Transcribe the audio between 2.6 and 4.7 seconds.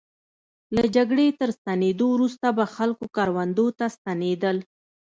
خپلو کروندو ته ستنېدل.